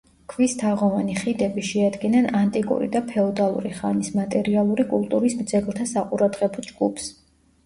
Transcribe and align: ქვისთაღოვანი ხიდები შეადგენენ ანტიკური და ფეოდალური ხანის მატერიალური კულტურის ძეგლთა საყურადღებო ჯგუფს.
ქვისთაღოვანი 0.31 1.17
ხიდები 1.17 1.65
შეადგენენ 1.71 2.25
ანტიკური 2.39 2.87
და 2.95 3.01
ფეოდალური 3.11 3.75
ხანის 3.81 4.11
მატერიალური 4.21 4.87
კულტურის 4.95 5.37
ძეგლთა 5.53 5.87
საყურადღებო 5.93 6.67
ჯგუფს. 6.73 7.13